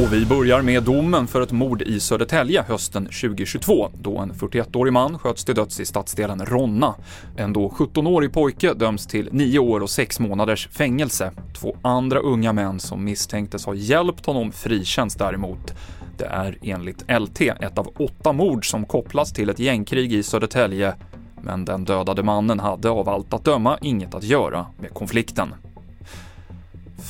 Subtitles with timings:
[0.00, 4.92] Och vi börjar med domen för ett mord i Södertälje hösten 2022 då en 41-årig
[4.92, 6.94] man sköts till döds i stadsdelen Ronna.
[7.36, 11.32] En då 17-årig pojke döms till 9 år och 6 månaders fängelse.
[11.60, 15.74] Två andra unga män som misstänktes ha hjälpt honom frikänns däremot.
[16.18, 20.94] Det är enligt LT ett av åtta mord som kopplas till ett gängkrig i Södertälje,
[21.42, 25.54] men den dödade mannen hade av allt att döma inget att göra med konflikten.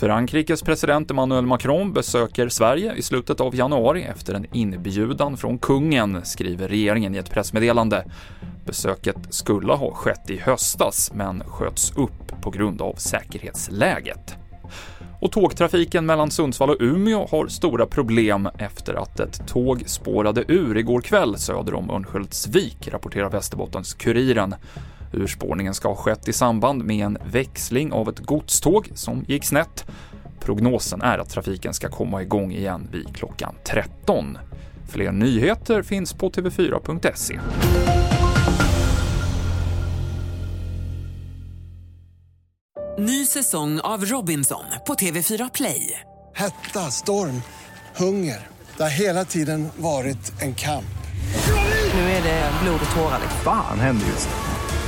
[0.05, 6.25] Frankrikes president Emmanuel Macron besöker Sverige i slutet av januari efter en inbjudan från kungen,
[6.25, 8.05] skriver regeringen i ett pressmeddelande.
[8.67, 14.35] Besöket skulle ha skett i höstas, men sköts upp på grund av säkerhetsläget.
[15.21, 20.77] Och tågtrafiken mellan Sundsvall och Umeå har stora problem efter att ett tåg spårade ur
[20.77, 24.55] igår kväll söder om Örnsköldsvik, rapporterar Västerbottens-Kuriren.
[25.15, 29.85] Urspårningen ska ha skett i samband med en växling av ett godståg som gick snett.
[30.41, 34.39] Prognosen är att trafiken ska komma igång igen vid klockan 13.
[34.89, 37.41] Fler nyheter finns på tv4.se.
[42.99, 46.01] Ny säsong av Robinson på TV4 Play.
[46.35, 47.43] Hetta, storm,
[47.97, 48.47] hunger.
[48.77, 50.85] Det har hela tiden varit en kamp.
[51.95, 53.21] Nu är det blod och tårar.
[53.45, 54.44] Fan händer just nu.